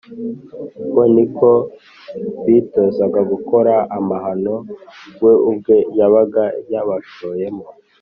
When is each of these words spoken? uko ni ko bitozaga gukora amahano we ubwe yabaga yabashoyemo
uko 0.83 1.01
ni 1.13 1.25
ko 1.37 1.51
bitozaga 2.45 3.19
gukora 3.31 3.73
amahano 3.97 4.55
we 5.23 5.33
ubwe 5.49 5.75
yabaga 5.97 6.43
yabashoyemo 6.71 7.65